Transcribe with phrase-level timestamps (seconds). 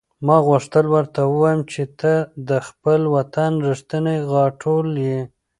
[0.25, 2.13] ما غوښتل ورته ووایم چې ته
[2.49, 5.21] د خپل وطن رښتینې غاټول یې.